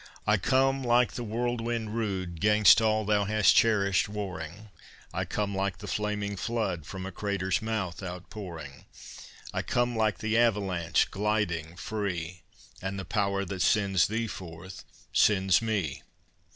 [0.25, 4.69] "I come like the whirlwind rude, 'Gainst all thou hast cherished warring;
[5.13, 8.85] I come like the flaming flood From a crater's mouth outpouring;
[9.53, 12.41] I come like the avalanche gliding free
[12.81, 16.01] And the Power that sent thee forth, sends me!